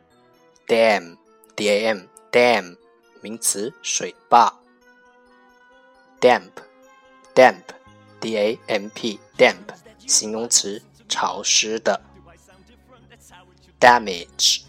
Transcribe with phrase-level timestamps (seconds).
[0.66, 1.16] dam
[1.54, 2.76] d a m dam
[3.20, 4.52] 名词，水坝。
[6.20, 6.50] damp
[7.34, 7.62] damp
[8.20, 9.74] d a m p damp
[10.06, 12.00] 形容词，潮湿的。
[13.78, 14.62] damage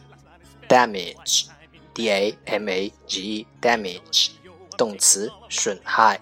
[0.67, 1.47] damage
[1.93, 4.31] d a m a g e damage
[4.77, 6.21] 动词，损害。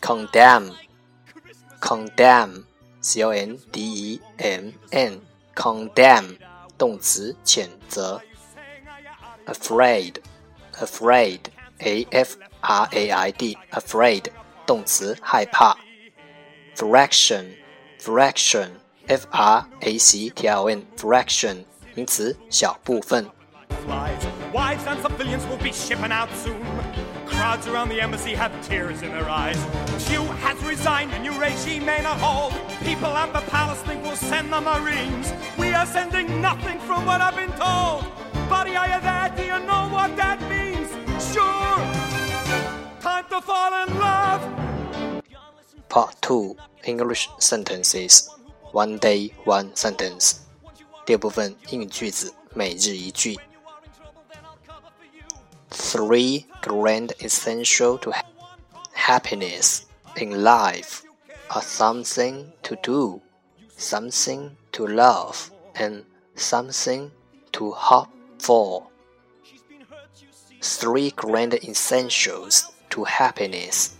[0.00, 0.74] condemn
[1.80, 2.64] condemn
[3.06, 5.20] c o n d e m n
[5.54, 6.36] condemn
[6.76, 8.20] 动词谴责。
[9.46, 10.14] afraid,
[10.72, 11.38] afraid,
[11.78, 14.24] a f r a i d, afraid，
[14.66, 15.76] 动词，害怕。
[16.74, 17.54] fraction,
[18.00, 18.70] fraction,
[19.06, 23.30] f r a c t i o n, fraction，名词，小部分。
[27.36, 29.58] crowds around the embassy have tears in their eyes.
[30.06, 32.52] Thieu has resigned, a new regime may not hold.
[32.80, 35.32] People at the palace think we'll send the Marines.
[35.58, 38.04] We are sending nothing from what I've been told.
[38.48, 39.28] Buddy, are you there?
[39.36, 40.88] Do you know what that means?
[41.32, 41.76] Sure!
[43.00, 44.42] Time to fall in love!
[45.88, 48.30] Part 2 English Sentences
[48.72, 50.40] One Day, One Sentence
[51.04, 53.38] 第部分英语句子每日一句。
[55.95, 58.13] Three grand essential to
[58.91, 59.85] happiness
[60.17, 61.03] in life
[61.49, 63.21] are something to do,
[63.77, 66.03] something to love, and
[66.35, 67.11] something
[67.53, 68.85] to hope 4.
[70.61, 73.95] Three grand essentials to happiness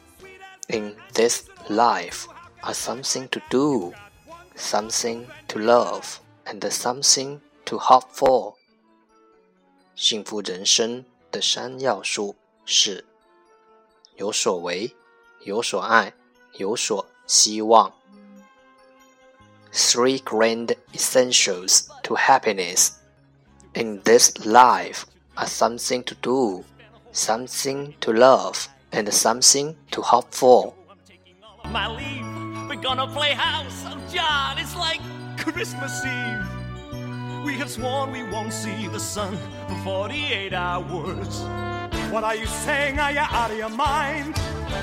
[0.67, 2.27] in this life
[2.63, 3.94] are something to do,
[4.55, 8.55] something to love, and something to hope for.
[9.95, 11.05] 幸福人生
[11.35, 12.35] 的三要素
[12.66, 13.05] 是
[14.16, 14.95] 有所为、
[15.44, 16.13] 有所爱、
[16.53, 17.91] 有所希望。
[19.73, 22.91] Three grand essentials to happiness
[23.73, 25.05] in this life
[25.35, 26.63] are something to do,
[27.13, 30.73] something to love, and something to hope for.
[31.66, 32.25] My leave,
[32.67, 33.85] we're gonna play house.
[33.85, 34.99] Oh, John, it's like
[35.38, 36.54] Christmas Eve.
[37.45, 41.41] We have sworn we won't see the sun for 48 hours.
[42.11, 42.99] What are you saying?
[42.99, 44.39] Are you out of your mind?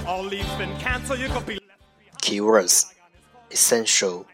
[0.07, 1.19] All leave's been cancelled.
[1.21, 1.61] You could be.
[2.23, 2.93] Keywords:
[3.51, 4.27] essential,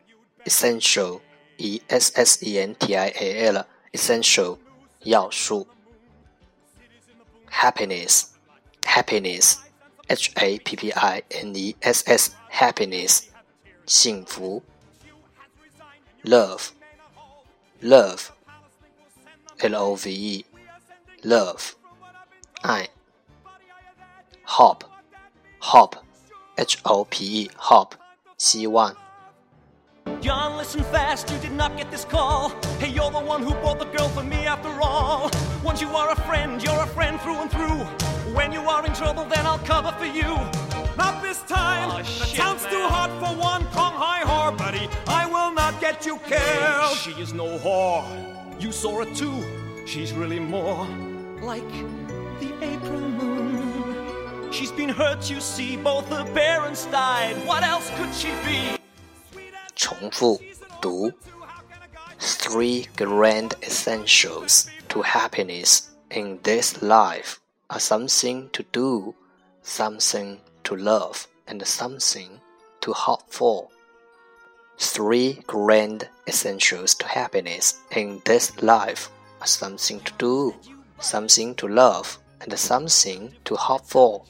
[0.46, 1.20] essential,
[1.58, 4.58] e s s e n t i a l essential
[5.04, 5.66] 要素，
[7.50, 8.32] happiness
[8.82, 9.58] happiness
[10.08, 13.28] h a p p i n e s s happiness
[13.86, 14.62] 幸福，
[16.24, 16.72] love
[17.80, 18.30] love
[19.58, 20.44] l o v e
[21.22, 21.74] love
[22.62, 22.88] 爱，
[24.46, 24.84] hope
[25.60, 25.98] hope
[26.56, 27.96] h o p e hope
[28.38, 28.94] 希望。
[30.20, 32.52] John, listen fast, you did not get this call.
[32.78, 35.30] Hey, you're the one who bought the girl for me after all.
[35.62, 37.84] Once you are a friend, you're a friend through and through.
[38.34, 40.36] When you are in trouble, then I'll cover for you.
[40.96, 41.90] Not this time.
[41.90, 42.72] Oh, the shit, town's man.
[42.72, 44.88] too hot for one Kong High Har, buddy.
[45.06, 45.26] I
[45.88, 46.96] will not get get you killed.
[46.96, 48.04] She is no whore.
[48.60, 49.42] You saw her too.
[49.86, 50.86] She's really more
[51.40, 51.68] like
[52.40, 54.52] the April moon.
[54.52, 55.76] She's been hurt, you see.
[55.76, 57.36] Both her parents died.
[57.46, 58.78] What else could she be?
[59.76, 60.40] 重复
[60.80, 61.12] 读
[62.20, 69.14] Three grand essentials to happiness in this life are something to do,
[69.62, 72.40] something to love, and something
[72.80, 73.68] to hope for.
[74.81, 79.09] Three grand essentials to happiness in this life
[79.41, 80.55] are something to do,
[81.01, 84.23] something to love, and something to hope for.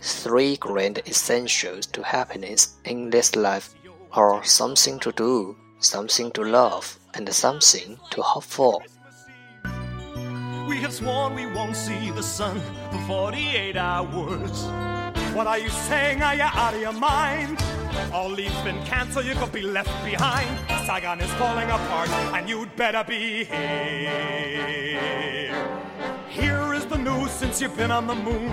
[0.00, 3.74] Three grand essentials to happiness in this life
[4.12, 8.80] are something to do, something to love, and something to hope for.
[10.68, 12.60] We have sworn we won't see the sun
[12.92, 15.03] for 48 hours.
[15.33, 16.21] What are you saying?
[16.21, 17.57] Are you out of your mind?
[18.13, 20.49] All leaves been cancelled, you could be left behind.
[20.85, 24.69] Saigon is falling apart, and you'd better be here.
[26.29, 28.51] Here is the news since you've been on the moon.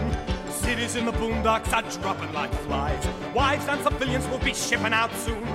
[0.50, 3.06] Cities in the boondocks are dropping like flies.
[3.34, 5.46] Wives and civilians will be shipping out soon.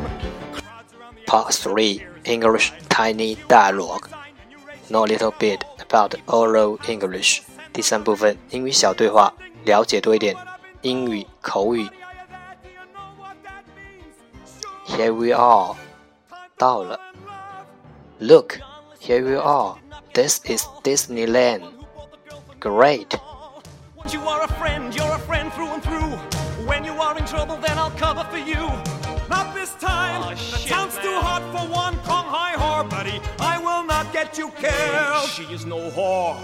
[1.25, 4.07] Part 3 English Tiny Dialogue
[4.89, 7.41] Know a little bit about oral English
[7.73, 9.33] 第三部分英语小对话，
[9.65, 10.35] 了解多一点
[10.85, 11.87] 英语口语。
[14.87, 15.75] Here we are，
[16.57, 16.99] 到了。
[18.19, 18.59] Look,
[18.99, 19.75] here we are.
[20.13, 21.63] This is Disneyland.
[22.59, 23.17] Great.
[24.11, 26.17] You are a friend, you're a friend through and through.
[26.67, 28.69] When you are in trouble, then I'll cover for you.
[29.29, 30.21] Not this time.
[30.23, 31.23] Aw, the shit, town's too man.
[31.23, 33.21] hot for one Kong Hai whore, buddy.
[33.39, 35.29] I will not get you killed.
[35.29, 36.35] She is no whore.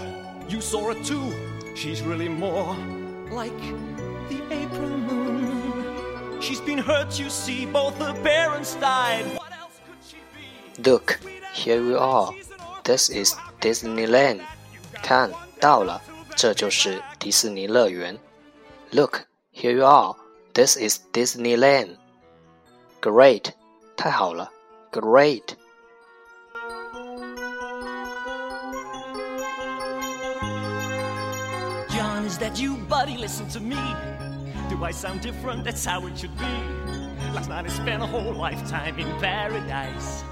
[0.48, 1.32] You saw her too.
[1.76, 2.74] She's really more
[3.30, 3.60] like
[4.32, 6.40] the April moon.
[6.40, 7.66] She's been hurt, you see.
[7.66, 9.24] Both her parents died.
[9.36, 10.90] What else could she be?
[10.90, 11.18] Look,
[11.52, 12.32] here we are.
[12.84, 14.40] This is Disneyland.
[15.02, 16.00] 看到了，
[16.36, 18.18] 这就是迪士尼乐园。
[18.90, 20.14] Look, here you are.
[20.54, 21.96] This is Disneyland.
[23.00, 23.52] Great，
[23.96, 24.50] 太好了。
[24.90, 25.56] Great。
[31.90, 33.16] John, is that you, buddy?
[33.16, 33.76] Listen to me.
[34.72, 35.64] Do I sound different?
[35.64, 36.44] That's how it should be.
[37.34, 40.22] Last night I spent a whole lifetime in paradise.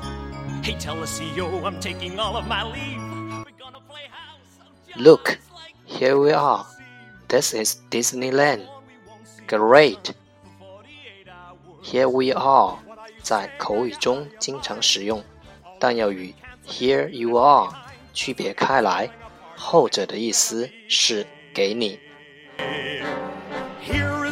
[0.62, 3.00] Hey, tell the CEO I'm taking all of my leave.
[3.44, 4.60] We're gonna play house.
[4.60, 6.66] on John Look, Lewis like here we are.
[7.28, 8.66] This is Disneyland.
[9.46, 10.14] Great.
[11.82, 12.78] Here we are
[13.22, 15.22] 在口语中经常使用，
[15.78, 16.34] 但要与
[16.66, 17.70] Here you are
[18.12, 19.10] 区别开来。
[19.56, 21.98] 后者的意思是给你。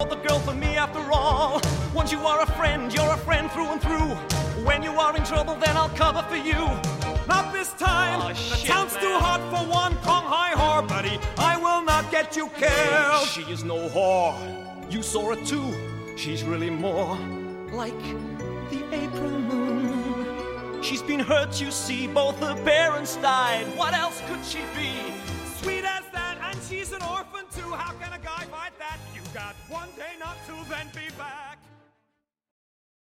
[0.00, 1.60] Oh, the girl for me after all.
[1.92, 4.14] Once you are a friend, you're a friend through and through.
[4.64, 6.60] When you are in trouble, then I'll cover for you.
[7.28, 8.18] Not this time.
[8.22, 9.20] Aw, the town's too man.
[9.20, 11.18] hot for one Kong Hai whore, buddy.
[11.36, 13.28] I will not get you killed.
[13.28, 14.34] She is no whore.
[14.90, 15.68] You saw her too.
[16.16, 17.18] She's really more
[17.70, 18.02] like
[18.70, 20.82] the April moon.
[20.82, 22.06] She's been hurt, you see.
[22.06, 23.66] Both her parents died.
[23.76, 24.92] What else could she be?
[29.34, 31.58] Got one day not to, then be back.